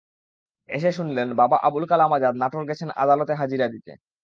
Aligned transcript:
এসে 0.69 0.89
শুনলেন 0.97 1.27
বাবা 1.35 1.57
আবুল 1.67 1.83
কালাম 1.87 2.11
আজাদ 2.13 2.33
নাটোর 2.41 2.63
গেছেন 2.69 2.89
আদালতে 2.95 3.33
হাজিরা 3.39 3.67
দিতে। 3.67 3.91